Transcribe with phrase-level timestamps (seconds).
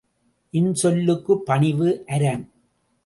[0.53, 2.49] இன்சொல்லுக்குப் பணிவு அரண்.